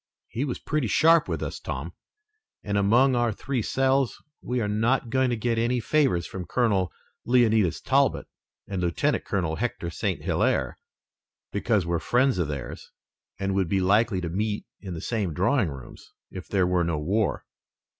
[0.29, 1.93] He was pretty sharp with us, Tom,
[2.63, 6.91] and among our three selves, we are not going to get any favors from Colonel
[7.23, 8.25] Leonidas Talbot
[8.67, 10.23] and Lieutenant Colonel Hector St.
[10.23, 10.79] Hilaire
[11.51, 12.89] because we're friends of theirs
[13.37, 16.97] and would be likely to meet in the same drawing rooms, if there were no
[16.97, 17.45] war."